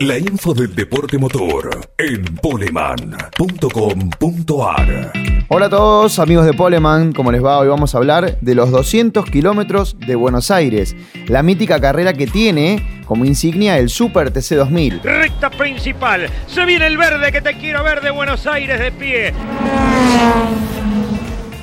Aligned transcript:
La 0.00 0.16
info 0.16 0.54
del 0.54 0.72
deporte 0.76 1.18
motor 1.18 1.90
en 1.98 2.22
poleman.com.ar. 2.36 5.12
Hola 5.48 5.66
a 5.66 5.68
todos, 5.68 6.20
amigos 6.20 6.46
de 6.46 6.54
Poleman, 6.54 7.12
¿cómo 7.12 7.32
les 7.32 7.44
va? 7.44 7.58
Hoy 7.58 7.66
vamos 7.66 7.92
a 7.92 7.98
hablar 7.98 8.38
de 8.40 8.54
los 8.54 8.70
200 8.70 9.28
kilómetros 9.28 9.96
de 9.98 10.14
Buenos 10.14 10.52
Aires, 10.52 10.94
la 11.26 11.42
mítica 11.42 11.80
carrera 11.80 12.12
que 12.12 12.28
tiene 12.28 13.02
como 13.06 13.24
insignia 13.24 13.76
el 13.78 13.88
Super 13.88 14.30
TC 14.30 14.54
2000. 14.54 15.00
Recta 15.02 15.50
principal, 15.50 16.30
se 16.46 16.64
viene 16.64 16.86
el 16.86 16.96
verde 16.96 17.32
que 17.32 17.40
te 17.40 17.58
quiero 17.58 17.82
ver 17.82 18.00
de 18.00 18.12
Buenos 18.12 18.46
Aires 18.46 18.78
de 18.78 18.92
pie. 18.92 19.34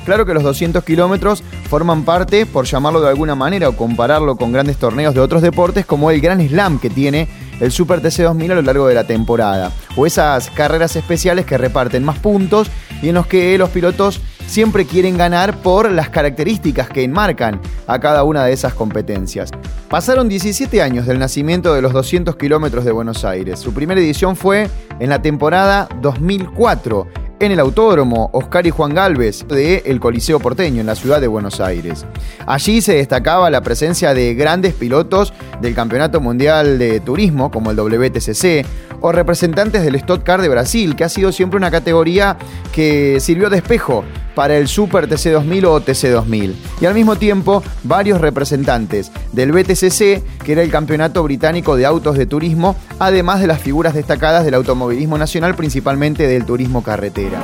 Claro 0.04 0.26
que 0.26 0.34
los 0.34 0.42
200 0.42 0.84
kilómetros 0.84 1.42
forman 1.70 2.04
parte, 2.04 2.44
por 2.44 2.66
llamarlo 2.66 3.00
de 3.00 3.08
alguna 3.08 3.34
manera 3.34 3.70
o 3.70 3.76
compararlo 3.76 4.36
con 4.36 4.52
grandes 4.52 4.76
torneos 4.76 5.14
de 5.14 5.20
otros 5.20 5.40
deportes, 5.42 5.86
como 5.86 6.12
el 6.12 6.20
Gran 6.20 6.46
Slam 6.46 6.78
que 6.78 6.90
tiene 6.90 7.28
el 7.60 7.72
Super 7.72 8.00
TC 8.00 8.22
2000 8.22 8.52
a 8.52 8.54
lo 8.56 8.62
largo 8.62 8.86
de 8.86 8.94
la 8.94 9.04
temporada. 9.04 9.72
O 9.96 10.06
esas 10.06 10.50
carreras 10.50 10.96
especiales 10.96 11.46
que 11.46 11.58
reparten 11.58 12.04
más 12.04 12.18
puntos 12.18 12.70
y 13.02 13.08
en 13.08 13.14
los 13.14 13.26
que 13.26 13.56
los 13.58 13.70
pilotos 13.70 14.20
siempre 14.46 14.86
quieren 14.86 15.16
ganar 15.16 15.56
por 15.58 15.90
las 15.90 16.08
características 16.08 16.88
que 16.88 17.02
enmarcan 17.02 17.60
a 17.86 17.98
cada 17.98 18.24
una 18.24 18.44
de 18.44 18.52
esas 18.52 18.74
competencias. 18.74 19.50
Pasaron 19.88 20.28
17 20.28 20.82
años 20.82 21.06
del 21.06 21.18
nacimiento 21.18 21.74
de 21.74 21.82
los 21.82 21.92
200 21.92 22.36
kilómetros 22.36 22.84
de 22.84 22.92
Buenos 22.92 23.24
Aires. 23.24 23.58
Su 23.58 23.72
primera 23.72 24.00
edición 24.00 24.36
fue 24.36 24.68
en 24.98 25.10
la 25.10 25.20
temporada 25.22 25.88
2004 26.00 27.08
en 27.38 27.52
el 27.52 27.60
Autódromo 27.60 28.30
Oscar 28.32 28.66
y 28.66 28.70
Juan 28.70 28.94
Galvez 28.94 29.46
de 29.48 29.82
el 29.86 30.00
Coliseo 30.00 30.40
Porteño 30.40 30.80
en 30.80 30.86
la 30.86 30.94
ciudad 30.94 31.20
de 31.20 31.26
Buenos 31.26 31.60
Aires. 31.60 32.06
Allí 32.46 32.80
se 32.80 32.94
destacaba 32.94 33.50
la 33.50 33.60
presencia 33.60 34.14
de 34.14 34.34
grandes 34.34 34.74
pilotos 34.74 35.32
del 35.60 35.74
Campeonato 35.74 36.20
Mundial 36.20 36.78
de 36.78 37.00
Turismo 37.00 37.50
como 37.50 37.70
el 37.70 37.76
WTCC 37.76 38.66
o 39.00 39.12
representantes 39.12 39.82
del 39.82 39.96
Stock 39.96 40.22
Car 40.22 40.40
de 40.40 40.48
Brasil, 40.48 40.96
que 40.96 41.04
ha 41.04 41.08
sido 41.08 41.32
siempre 41.32 41.58
una 41.58 41.70
categoría 41.70 42.36
que 42.72 43.18
sirvió 43.20 43.50
de 43.50 43.58
espejo 43.58 44.04
para 44.36 44.58
el 44.58 44.68
Super 44.68 45.08
TC2000 45.08 45.64
o 45.64 45.80
TC2000. 45.80 46.54
Y 46.82 46.84
al 46.84 46.92
mismo 46.92 47.16
tiempo, 47.16 47.62
varios 47.84 48.20
representantes 48.20 49.10
del 49.32 49.50
BTCC, 49.50 50.22
que 50.44 50.52
era 50.52 50.62
el 50.62 50.70
Campeonato 50.70 51.22
Británico 51.22 51.74
de 51.74 51.86
Autos 51.86 52.18
de 52.18 52.26
Turismo, 52.26 52.76
además 52.98 53.40
de 53.40 53.46
las 53.46 53.60
figuras 53.60 53.94
destacadas 53.94 54.44
del 54.44 54.52
automovilismo 54.52 55.16
nacional, 55.16 55.54
principalmente 55.54 56.28
del 56.28 56.44
turismo 56.44 56.82
carretera. 56.82 57.40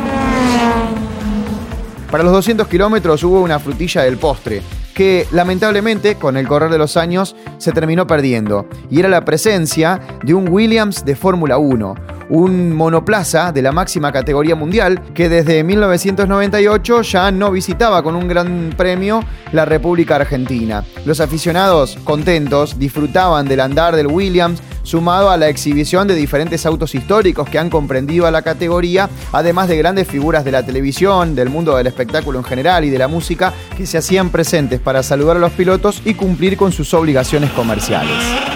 Para 2.11 2.25
los 2.25 2.33
200 2.35 2.69
kilómetros 2.69 3.25
hubo 3.25 3.41
una 3.41 3.59
frutilla 3.59 4.03
del 4.03 4.19
postre, 4.19 4.61
que 4.95 5.27
lamentablemente 5.33 6.17
con 6.17 6.37
el 6.37 6.47
correr 6.47 6.71
de 6.71 6.77
los 6.77 6.99
años 6.99 7.35
se 7.57 7.73
terminó 7.73 8.07
perdiendo, 8.07 8.67
y 8.91 9.01
era 9.01 9.09
la 9.09 9.25
presencia 9.25 9.99
de 10.23 10.35
un 10.35 10.47
Williams 10.51 11.07
de 11.07 11.17
Fórmula 11.17 11.57
1, 11.57 11.95
un 12.29 12.73
monoplaza 12.73 13.53
de 13.53 13.63
la 13.63 13.73
máxima 13.73 14.13
categoría 14.13 14.55
mundial 14.55 15.03
que 15.15 15.29
desde 15.29 15.63
1998 15.65 17.03
ya 17.03 17.31
no 17.31 17.51
visitaba 17.51 18.03
con 18.03 18.17
un 18.17 18.29
gran 18.29 18.75
premio 18.77 19.25
la 19.53 19.65
República 19.65 20.17
Argentina. 20.17 20.85
Los 21.05 21.21
aficionados 21.21 21.99
contentos 22.05 22.79
disfrutaban 22.79 23.47
del 23.47 23.61
andar 23.61 23.97
del 23.97 24.07
Williams, 24.07 24.63
sumado 24.83 25.31
a 25.31 25.37
la 25.37 25.49
exhibición 25.49 26.09
de 26.09 26.15
diferentes 26.15 26.67
autos 26.67 26.95
históricos 26.95 27.49
que 27.49 27.59
han 27.59 27.71
comprendido 27.71 28.27
a 28.27 28.31
la 28.31 28.43
categoría, 28.43 29.09
además 29.33 29.69
de 29.69 29.77
grandes 29.77 30.09
figuras 30.09 30.45
de 30.45 30.53
la 30.53 30.65
televisión, 30.65 31.35
del 31.35 31.51
mundo 31.51 31.77
del 31.77 31.87
espectáculo 31.87 32.39
en 32.39 32.45
general 32.45 32.85
y 32.85 32.91
de 32.91 32.99
la 32.99 33.09
música 33.09 33.53
que 33.77 33.87
se 33.87 33.99
hacían 33.99 34.31
presentes 34.31 34.81
para 34.81 35.03
saludar 35.03 35.37
a 35.37 35.41
los 35.41 35.53
pilotos 35.53 36.03
y 36.05 36.15
cumplir 36.15 36.57
con 36.57 36.73
sus 36.73 36.93
obligaciones 36.95 37.51
comerciales. 37.53 38.52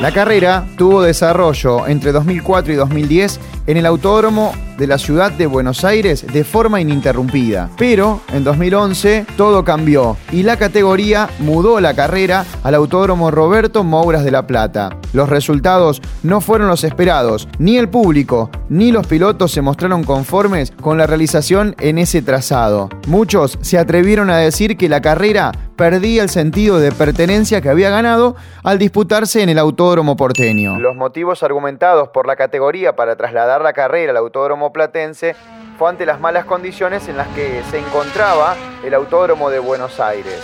La 0.00 0.10
carrera 0.10 0.66
tuvo 0.76 1.02
desarrollo 1.02 1.86
entre 1.86 2.10
2004 2.10 2.72
y 2.72 2.76
2010 2.76 3.40
en 3.66 3.76
el 3.76 3.86
Autódromo 3.86 4.52
de 4.78 4.86
la 4.86 4.98
ciudad 4.98 5.30
de 5.32 5.46
Buenos 5.46 5.84
Aires 5.84 6.26
de 6.26 6.44
forma 6.44 6.80
ininterrumpida. 6.80 7.70
Pero 7.78 8.20
en 8.32 8.44
2011 8.44 9.26
todo 9.36 9.64
cambió 9.64 10.16
y 10.32 10.42
la 10.42 10.56
categoría 10.56 11.28
mudó 11.38 11.80
la 11.80 11.94
carrera 11.94 12.44
al 12.62 12.74
Autódromo 12.74 13.30
Roberto 13.30 13.84
Mouras 13.84 14.24
de 14.24 14.30
La 14.30 14.46
Plata. 14.46 14.90
Los 15.12 15.28
resultados 15.28 16.02
no 16.22 16.40
fueron 16.40 16.66
los 16.68 16.82
esperados, 16.82 17.48
ni 17.58 17.78
el 17.78 17.88
público 17.88 18.50
ni 18.68 18.90
los 18.90 19.06
pilotos 19.06 19.52
se 19.52 19.62
mostraron 19.62 20.02
conformes 20.02 20.72
con 20.80 20.98
la 20.98 21.06
realización 21.06 21.76
en 21.78 21.98
ese 21.98 22.22
trazado. 22.22 22.88
Muchos 23.06 23.58
se 23.60 23.78
atrevieron 23.78 24.30
a 24.30 24.38
decir 24.38 24.76
que 24.76 24.88
la 24.88 25.00
carrera 25.00 25.52
perdía 25.76 26.22
el 26.22 26.28
sentido 26.28 26.78
de 26.78 26.92
pertenencia 26.92 27.60
que 27.60 27.68
había 27.68 27.90
ganado 27.90 28.36
al 28.62 28.78
disputarse 28.78 29.42
en 29.42 29.48
el 29.48 29.58
Autódromo 29.58 30.16
porteño. 30.16 30.78
Los 30.78 30.96
motivos 30.96 31.42
argumentados 31.42 32.08
por 32.08 32.26
la 32.26 32.36
categoría 32.36 32.96
para 32.96 33.16
trasladar 33.16 33.53
la 33.62 33.72
carrera 33.72 34.10
al 34.10 34.16
Autódromo 34.16 34.72
Platense 34.72 35.34
fue 35.78 35.90
ante 35.90 36.06
las 36.06 36.20
malas 36.20 36.44
condiciones 36.44 37.08
en 37.08 37.16
las 37.16 37.28
que 37.28 37.62
se 37.70 37.78
encontraba 37.78 38.56
el 38.84 38.94
Autódromo 38.94 39.50
de 39.50 39.58
Buenos 39.58 40.00
Aires. 40.00 40.42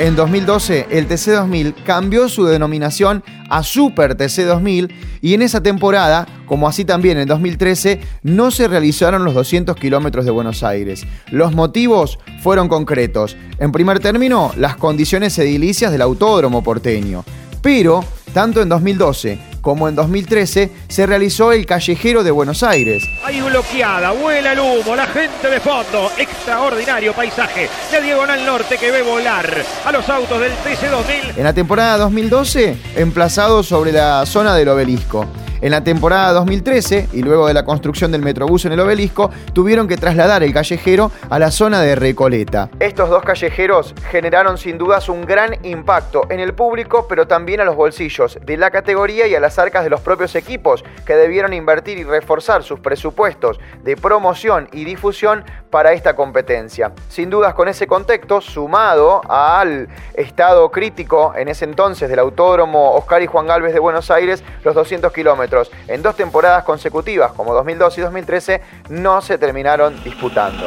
En 0.00 0.16
2012, 0.16 0.86
el 0.90 1.06
TC2000 1.06 1.74
cambió 1.84 2.30
su 2.30 2.46
denominación 2.46 3.22
a 3.50 3.62
Super 3.62 4.16
TC2000 4.16 4.90
y 5.20 5.34
en 5.34 5.42
esa 5.42 5.62
temporada, 5.62 6.26
como 6.46 6.66
así 6.66 6.86
también 6.86 7.18
en 7.18 7.28
2013, 7.28 8.00
no 8.22 8.50
se 8.50 8.66
realizaron 8.66 9.24
los 9.24 9.34
200 9.34 9.76
kilómetros 9.76 10.24
de 10.24 10.30
Buenos 10.30 10.62
Aires. 10.62 11.06
Los 11.30 11.54
motivos 11.54 12.18
fueron 12.42 12.68
concretos. 12.68 13.36
En 13.58 13.72
primer 13.72 14.00
término, 14.00 14.52
las 14.56 14.76
condiciones 14.76 15.38
edilicias 15.38 15.92
del 15.92 16.00
autódromo 16.00 16.62
porteño. 16.62 17.22
Pero, 17.60 18.02
tanto 18.32 18.62
en 18.62 18.68
2012 18.68 19.50
como 19.60 19.88
en 19.88 19.94
2013 19.94 20.70
se 20.88 21.06
realizó 21.06 21.52
el 21.52 21.66
Callejero 21.66 22.22
de 22.24 22.30
Buenos 22.30 22.62
Aires. 22.62 23.04
Hay 23.24 23.40
bloqueada, 23.40 24.12
vuela 24.12 24.52
el 24.52 24.60
humo, 24.60 24.96
la 24.96 25.06
gente 25.06 25.48
de 25.48 25.60
fondo, 25.60 26.10
extraordinario 26.18 27.12
paisaje 27.12 27.68
de 27.92 28.00
Diagonal 28.00 28.44
Norte 28.44 28.78
que 28.78 28.90
ve 28.90 29.02
volar 29.02 29.64
a 29.84 29.92
los 29.92 30.08
autos 30.08 30.40
del 30.40 30.52
TC2000. 30.52 31.36
En 31.36 31.44
la 31.44 31.52
temporada 31.52 31.98
2012, 31.98 32.76
emplazado 32.96 33.62
sobre 33.62 33.92
la 33.92 34.24
zona 34.26 34.54
del 34.54 34.68
obelisco. 34.68 35.26
En 35.62 35.72
la 35.72 35.84
temporada 35.84 36.32
2013, 36.32 37.10
y 37.12 37.22
luego 37.22 37.46
de 37.46 37.52
la 37.52 37.66
construcción 37.66 38.10
del 38.10 38.22
Metrobús 38.22 38.64
en 38.64 38.72
el 38.72 38.80
obelisco, 38.80 39.30
tuvieron 39.52 39.88
que 39.88 39.98
trasladar 39.98 40.42
el 40.42 40.54
callejero 40.54 41.12
a 41.28 41.38
la 41.38 41.50
zona 41.50 41.82
de 41.82 41.96
Recoleta. 41.96 42.70
Estos 42.80 43.10
dos 43.10 43.22
callejeros 43.22 43.94
generaron 44.10 44.56
sin 44.56 44.78
dudas 44.78 45.10
un 45.10 45.26
gran 45.26 45.62
impacto 45.62 46.22
en 46.30 46.40
el 46.40 46.54
público, 46.54 47.04
pero 47.10 47.26
también 47.26 47.60
a 47.60 47.64
los 47.64 47.76
bolsillos 47.76 48.38
de 48.42 48.56
la 48.56 48.70
categoría 48.70 49.26
y 49.26 49.34
a 49.34 49.40
las 49.40 49.58
arcas 49.58 49.84
de 49.84 49.90
los 49.90 50.00
propios 50.00 50.34
equipos, 50.34 50.82
que 51.04 51.14
debieron 51.14 51.52
invertir 51.52 51.98
y 51.98 52.04
reforzar 52.04 52.62
sus 52.62 52.80
presupuestos 52.80 53.60
de 53.82 53.98
promoción 53.98 54.66
y 54.72 54.84
difusión 54.84 55.44
para 55.68 55.92
esta 55.92 56.16
competencia. 56.16 56.92
Sin 57.10 57.28
dudas 57.28 57.52
con 57.52 57.68
ese 57.68 57.86
contexto, 57.86 58.40
sumado 58.40 59.20
al 59.28 59.88
estado 60.14 60.70
crítico 60.70 61.34
en 61.36 61.48
ese 61.48 61.66
entonces 61.66 62.08
del 62.08 62.18
Autódromo 62.18 62.94
Oscar 62.94 63.20
y 63.20 63.26
Juan 63.26 63.46
Galvez 63.46 63.74
de 63.74 63.78
Buenos 63.78 64.10
Aires, 64.10 64.42
los 64.64 64.74
200 64.74 65.12
kilómetros 65.12 65.49
en 65.88 66.02
dos 66.02 66.16
temporadas 66.16 66.64
consecutivas, 66.64 67.32
como 67.32 67.54
2012 67.54 68.00
y 68.00 68.04
2013, 68.04 68.60
no 68.90 69.20
se 69.20 69.38
terminaron 69.38 70.02
disputando. 70.02 70.66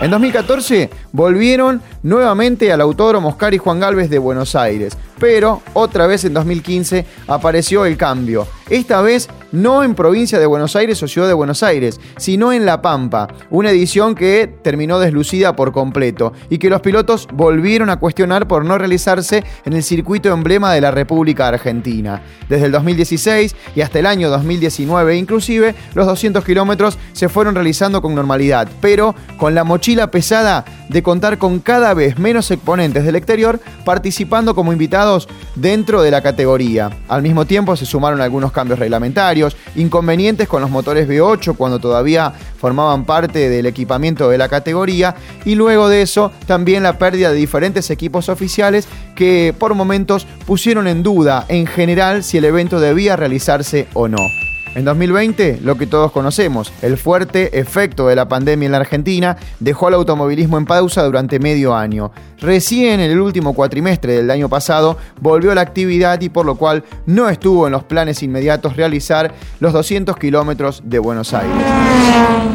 En 0.00 0.10
2014 0.10 0.90
volvieron 1.12 1.80
nuevamente 2.02 2.72
al 2.72 2.80
Autódromo 2.80 3.30
Oscar 3.30 3.54
y 3.54 3.58
Juan 3.58 3.80
Galvez 3.80 4.10
de 4.10 4.18
Buenos 4.18 4.54
Aires, 4.54 4.98
pero 5.18 5.62
otra 5.72 6.06
vez 6.06 6.24
en 6.24 6.34
2015 6.34 7.06
apareció 7.28 7.86
el 7.86 7.96
cambio. 7.96 8.46
Esta 8.68 9.00
vez 9.00 9.28
no 9.54 9.84
en 9.84 9.94
provincia 9.94 10.38
de 10.38 10.46
Buenos 10.46 10.76
Aires 10.76 11.02
o 11.02 11.08
ciudad 11.08 11.28
de 11.28 11.32
Buenos 11.32 11.62
Aires, 11.62 12.00
sino 12.16 12.52
en 12.52 12.66
La 12.66 12.82
Pampa, 12.82 13.28
una 13.50 13.70
edición 13.70 14.14
que 14.14 14.52
terminó 14.62 14.98
deslucida 14.98 15.54
por 15.54 15.72
completo 15.72 16.32
y 16.50 16.58
que 16.58 16.68
los 16.68 16.80
pilotos 16.80 17.28
volvieron 17.32 17.88
a 17.88 17.98
cuestionar 17.98 18.48
por 18.48 18.64
no 18.64 18.76
realizarse 18.78 19.44
en 19.64 19.72
el 19.74 19.82
circuito 19.82 20.32
emblema 20.32 20.72
de 20.72 20.80
la 20.80 20.90
República 20.90 21.48
Argentina. 21.48 22.20
Desde 22.48 22.66
el 22.66 22.72
2016 22.72 23.54
y 23.76 23.80
hasta 23.80 24.00
el 24.00 24.06
año 24.06 24.28
2019 24.28 25.16
inclusive, 25.16 25.74
los 25.94 26.06
200 26.06 26.44
kilómetros 26.44 26.98
se 27.12 27.28
fueron 27.28 27.54
realizando 27.54 28.02
con 28.02 28.14
normalidad, 28.14 28.68
pero 28.80 29.14
con 29.38 29.54
la 29.54 29.64
mochila 29.64 30.10
pesada 30.10 30.64
de 30.88 31.02
contar 31.02 31.38
con 31.38 31.60
cada 31.60 31.94
vez 31.94 32.18
menos 32.18 32.50
exponentes 32.50 33.04
del 33.04 33.16
exterior 33.16 33.60
participando 33.84 34.54
como 34.54 34.72
invitados 34.72 35.28
dentro 35.54 36.02
de 36.02 36.10
la 36.10 36.22
categoría. 36.22 36.90
Al 37.08 37.22
mismo 37.22 37.44
tiempo 37.44 37.76
se 37.76 37.86
sumaron 37.86 38.20
algunos 38.20 38.52
cambios 38.52 38.78
reglamentarios, 38.78 39.43
inconvenientes 39.76 40.48
con 40.48 40.62
los 40.62 40.70
motores 40.70 41.08
V8 41.08 41.56
cuando 41.56 41.78
todavía 41.78 42.32
formaban 42.58 43.04
parte 43.04 43.48
del 43.48 43.66
equipamiento 43.66 44.28
de 44.28 44.38
la 44.38 44.48
categoría 44.48 45.16
y 45.44 45.54
luego 45.54 45.88
de 45.88 46.02
eso 46.02 46.32
también 46.46 46.82
la 46.82 46.98
pérdida 46.98 47.30
de 47.30 47.36
diferentes 47.36 47.90
equipos 47.90 48.28
oficiales 48.28 48.86
que 49.16 49.54
por 49.58 49.74
momentos 49.74 50.26
pusieron 50.46 50.86
en 50.86 51.02
duda 51.02 51.44
en 51.48 51.66
general 51.66 52.22
si 52.22 52.38
el 52.38 52.44
evento 52.44 52.80
debía 52.80 53.16
realizarse 53.16 53.88
o 53.94 54.08
no. 54.08 54.43
En 54.74 54.84
2020, 54.84 55.60
lo 55.62 55.76
que 55.76 55.86
todos 55.86 56.10
conocemos, 56.10 56.72
el 56.82 56.98
fuerte 56.98 57.60
efecto 57.60 58.08
de 58.08 58.16
la 58.16 58.28
pandemia 58.28 58.66
en 58.66 58.72
la 58.72 58.78
Argentina 58.78 59.36
dejó 59.60 59.86
al 59.86 59.94
automovilismo 59.94 60.58
en 60.58 60.66
pausa 60.66 61.04
durante 61.04 61.38
medio 61.38 61.76
año. 61.76 62.10
Recién 62.40 62.98
en 62.98 63.10
el 63.12 63.20
último 63.20 63.54
cuatrimestre 63.54 64.14
del 64.14 64.30
año 64.30 64.48
pasado 64.48 64.98
volvió 65.20 65.54
la 65.54 65.60
actividad 65.60 66.20
y 66.20 66.28
por 66.28 66.44
lo 66.44 66.56
cual 66.56 66.82
no 67.06 67.28
estuvo 67.28 67.66
en 67.66 67.72
los 67.72 67.84
planes 67.84 68.22
inmediatos 68.24 68.76
realizar 68.76 69.32
los 69.60 69.72
200 69.72 70.16
kilómetros 70.16 70.82
de 70.84 70.98
Buenos 70.98 71.32
Aires. 71.34 72.53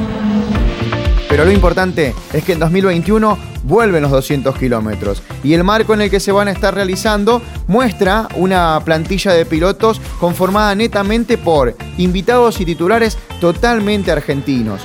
Pero 1.40 1.52
lo 1.52 1.56
importante 1.56 2.14
es 2.34 2.44
que 2.44 2.52
en 2.52 2.60
2021 2.60 3.38
vuelven 3.64 4.02
los 4.02 4.12
200 4.12 4.58
kilómetros 4.58 5.24
y 5.42 5.54
el 5.54 5.64
marco 5.64 5.94
en 5.94 6.02
el 6.02 6.10
que 6.10 6.20
se 6.20 6.34
van 6.34 6.50
a 6.50 6.52
estar 6.52 6.76
realizando 6.76 7.42
muestra 7.66 8.28
una 8.36 8.78
plantilla 8.84 9.32
de 9.32 9.46
pilotos 9.46 10.02
conformada 10.20 10.76
netamente 10.76 11.38
por 11.38 11.78
invitados 11.98 12.60
y 12.60 12.66
titulares 12.66 13.18
totalmente 13.40 14.12
argentinos. 14.12 14.82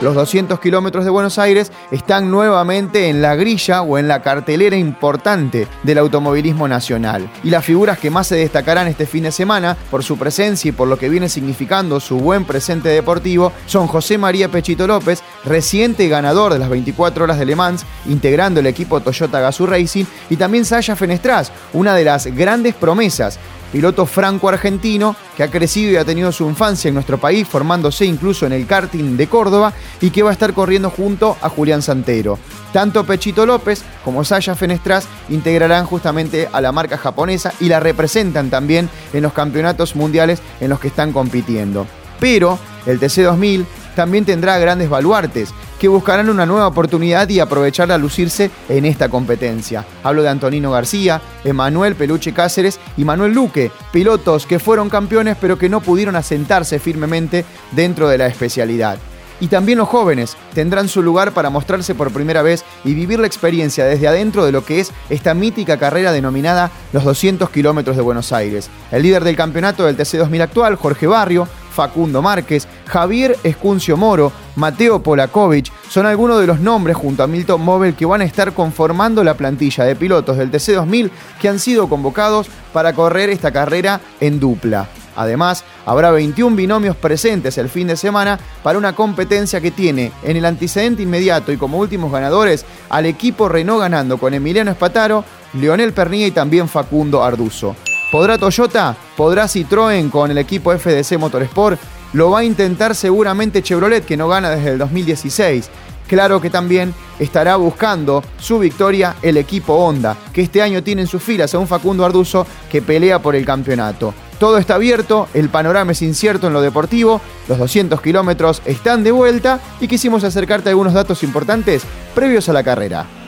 Los 0.00 0.14
200 0.14 0.60
kilómetros 0.60 1.04
de 1.04 1.10
Buenos 1.10 1.38
Aires 1.38 1.70
están 1.90 2.30
nuevamente 2.30 3.10
en 3.10 3.20
la 3.20 3.34
grilla 3.34 3.82
o 3.82 3.98
en 3.98 4.08
la 4.08 4.22
cartelera 4.22 4.74
importante 4.74 5.68
del 5.82 5.98
automovilismo 5.98 6.66
nacional. 6.66 7.30
Y 7.44 7.50
las 7.50 7.66
figuras 7.66 7.98
que 7.98 8.08
más 8.08 8.26
se 8.26 8.36
destacarán 8.36 8.88
este 8.88 9.04
fin 9.04 9.24
de 9.24 9.32
semana 9.32 9.76
por 9.90 10.02
su 10.02 10.16
presencia 10.16 10.70
y 10.70 10.72
por 10.72 10.88
lo 10.88 10.96
que 10.96 11.10
viene 11.10 11.28
significando 11.28 12.00
su 12.00 12.16
buen 12.16 12.46
presente 12.46 12.88
deportivo 12.88 13.52
son 13.66 13.88
José 13.88 14.16
María 14.16 14.48
Pechito 14.48 14.86
López, 14.86 15.22
reciente 15.44 16.08
ganador 16.08 16.54
de 16.54 16.60
las 16.60 16.70
24 16.70 17.24
horas 17.24 17.38
de 17.38 17.44
Le 17.44 17.56
Mans, 17.56 17.84
integrando 18.06 18.60
el 18.60 18.66
equipo 18.68 19.00
Toyota 19.00 19.40
Gazoo 19.40 19.66
Racing, 19.66 20.06
y 20.30 20.36
también 20.36 20.64
Saya 20.64 20.96
Fenestraz, 20.96 21.52
una 21.74 21.94
de 21.94 22.04
las 22.04 22.24
grandes 22.26 22.74
promesas 22.74 23.38
piloto 23.72 24.06
franco-argentino 24.06 25.16
que 25.36 25.42
ha 25.42 25.50
crecido 25.50 25.92
y 25.92 25.96
ha 25.96 26.04
tenido 26.04 26.32
su 26.32 26.48
infancia 26.48 26.88
en 26.88 26.94
nuestro 26.94 27.18
país, 27.18 27.46
formándose 27.46 28.04
incluso 28.04 28.46
en 28.46 28.52
el 28.52 28.66
karting 28.66 29.16
de 29.16 29.28
Córdoba 29.28 29.72
y 30.00 30.10
que 30.10 30.22
va 30.22 30.30
a 30.30 30.32
estar 30.32 30.52
corriendo 30.52 30.90
junto 30.90 31.36
a 31.40 31.48
Julián 31.48 31.82
Santero. 31.82 32.38
Tanto 32.72 33.04
Pechito 33.04 33.46
López 33.46 33.82
como 34.04 34.24
Saya 34.24 34.54
Fenestraz 34.54 35.06
integrarán 35.28 35.86
justamente 35.86 36.48
a 36.52 36.60
la 36.60 36.72
marca 36.72 36.96
japonesa 36.96 37.52
y 37.60 37.68
la 37.68 37.80
representan 37.80 38.50
también 38.50 38.88
en 39.12 39.22
los 39.22 39.32
campeonatos 39.32 39.96
mundiales 39.96 40.40
en 40.60 40.70
los 40.70 40.78
que 40.78 40.88
están 40.88 41.12
compitiendo. 41.12 41.86
Pero 42.20 42.58
el 42.86 43.00
TC2000 43.00 43.66
también 43.96 44.24
tendrá 44.24 44.58
grandes 44.58 44.88
baluartes 44.88 45.52
que 45.80 45.88
buscarán 45.88 46.28
una 46.28 46.44
nueva 46.44 46.66
oportunidad 46.66 47.28
y 47.30 47.40
aprovechar 47.40 47.90
a 47.90 47.96
lucirse 47.96 48.50
en 48.68 48.84
esta 48.84 49.08
competencia. 49.08 49.86
Hablo 50.04 50.22
de 50.22 50.28
Antonino 50.28 50.70
García, 50.70 51.22
Emanuel 51.42 51.94
Peluche 51.94 52.34
Cáceres 52.34 52.78
y 52.98 53.04
Manuel 53.04 53.32
Luque, 53.32 53.72
pilotos 53.90 54.44
que 54.44 54.58
fueron 54.58 54.90
campeones 54.90 55.38
pero 55.40 55.58
que 55.58 55.70
no 55.70 55.80
pudieron 55.80 56.16
asentarse 56.16 56.78
firmemente 56.78 57.46
dentro 57.72 58.10
de 58.10 58.18
la 58.18 58.26
especialidad. 58.26 58.98
Y 59.40 59.48
también 59.48 59.78
los 59.78 59.88
jóvenes 59.88 60.36
tendrán 60.52 60.86
su 60.88 61.02
lugar 61.02 61.32
para 61.32 61.48
mostrarse 61.48 61.94
por 61.94 62.12
primera 62.12 62.42
vez 62.42 62.62
y 62.84 62.92
vivir 62.92 63.18
la 63.18 63.26
experiencia 63.26 63.86
desde 63.86 64.06
adentro 64.06 64.44
de 64.44 64.52
lo 64.52 64.66
que 64.66 64.80
es 64.80 64.92
esta 65.08 65.32
mítica 65.32 65.78
carrera 65.78 66.12
denominada 66.12 66.70
los 66.92 67.04
200 67.04 67.48
kilómetros 67.48 67.96
de 67.96 68.02
Buenos 68.02 68.32
Aires. 68.32 68.68
El 68.92 69.02
líder 69.02 69.24
del 69.24 69.36
campeonato 69.36 69.86
del 69.86 69.96
TC2000 69.96 70.42
actual, 70.42 70.76
Jorge 70.76 71.06
Barrio, 71.06 71.48
Facundo 71.80 72.20
Márquez, 72.20 72.68
Javier 72.86 73.38
Escuncio 73.42 73.96
Moro, 73.96 74.30
Mateo 74.54 75.02
Polakovic, 75.02 75.72
son 75.88 76.04
algunos 76.04 76.38
de 76.38 76.46
los 76.46 76.60
nombres 76.60 76.94
junto 76.94 77.22
a 77.22 77.26
Milton 77.26 77.62
Mobile 77.62 77.94
que 77.94 78.04
van 78.04 78.20
a 78.20 78.24
estar 78.24 78.52
conformando 78.52 79.24
la 79.24 79.32
plantilla 79.32 79.84
de 79.84 79.96
pilotos 79.96 80.36
del 80.36 80.50
TC2000 80.50 81.10
que 81.40 81.48
han 81.48 81.58
sido 81.58 81.88
convocados 81.88 82.48
para 82.74 82.92
correr 82.92 83.30
esta 83.30 83.50
carrera 83.50 83.98
en 84.20 84.38
dupla. 84.38 84.88
Además, 85.16 85.64
habrá 85.86 86.10
21 86.10 86.54
binomios 86.54 86.96
presentes 86.96 87.56
el 87.56 87.70
fin 87.70 87.86
de 87.86 87.96
semana 87.96 88.38
para 88.62 88.76
una 88.76 88.94
competencia 88.94 89.62
que 89.62 89.70
tiene 89.70 90.12
en 90.22 90.36
el 90.36 90.44
antecedente 90.44 91.00
inmediato 91.02 91.50
y 91.50 91.56
como 91.56 91.78
últimos 91.78 92.12
ganadores 92.12 92.66
al 92.90 93.06
equipo 93.06 93.48
Renault 93.48 93.80
ganando 93.80 94.18
con 94.18 94.34
Emiliano 94.34 94.70
Espataro, 94.70 95.24
Leonel 95.54 95.94
Pernilla 95.94 96.26
y 96.26 96.30
también 96.30 96.68
Facundo 96.68 97.24
Arduzo. 97.24 97.74
¿Podrá 98.10 98.38
Toyota? 98.38 98.96
¿Podrá 99.16 99.44
Citroën 99.44 100.10
con 100.10 100.32
el 100.32 100.38
equipo 100.38 100.76
FDC 100.76 101.16
Motorsport? 101.16 101.80
Lo 102.12 102.30
va 102.30 102.40
a 102.40 102.44
intentar 102.44 102.96
seguramente 102.96 103.62
Chevrolet, 103.62 104.04
que 104.04 104.16
no 104.16 104.26
gana 104.26 104.50
desde 104.50 104.72
el 104.72 104.78
2016. 104.78 105.70
Claro 106.08 106.40
que 106.40 106.50
también 106.50 106.92
estará 107.20 107.54
buscando 107.54 108.24
su 108.36 108.58
victoria 108.58 109.14
el 109.22 109.36
equipo 109.36 109.74
Honda, 109.74 110.16
que 110.32 110.42
este 110.42 110.60
año 110.60 110.82
tiene 110.82 111.02
en 111.02 111.06
sus 111.06 111.22
filas 111.22 111.54
a 111.54 111.60
un 111.60 111.68
Facundo 111.68 112.04
Arduzo 112.04 112.48
que 112.68 112.82
pelea 112.82 113.20
por 113.20 113.36
el 113.36 113.46
campeonato. 113.46 114.12
Todo 114.40 114.58
está 114.58 114.74
abierto, 114.74 115.28
el 115.32 115.48
panorama 115.48 115.92
es 115.92 116.02
incierto 116.02 116.48
en 116.48 116.52
lo 116.52 116.62
deportivo, 116.62 117.20
los 117.46 117.58
200 117.58 118.00
kilómetros 118.00 118.60
están 118.64 119.04
de 119.04 119.12
vuelta 119.12 119.60
y 119.80 119.86
quisimos 119.86 120.24
acercarte 120.24 120.70
algunos 120.70 120.94
datos 120.94 121.22
importantes 121.22 121.84
previos 122.12 122.48
a 122.48 122.54
la 122.54 122.64
carrera. 122.64 123.19